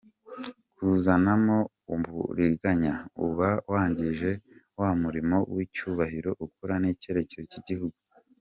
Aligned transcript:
Kuzanamamo 0.75 1.57
uburiganya, 1.93 2.93
uba 3.25 3.49
wangije 3.71 4.31
wa 4.79 4.89
murimo 5.01 5.37
w’icyubahiro 5.53 6.31
ukora 6.45 6.73
n’icyerekezo 6.81 7.43
cy’igihugu. 7.51 7.97